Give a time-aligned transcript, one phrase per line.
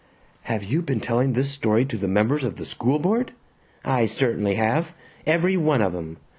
[0.45, 3.33] "Have you been telling this story to the members of the school board?"
[3.85, 4.93] "I certainly have!
[5.27, 6.17] Every one of 'em!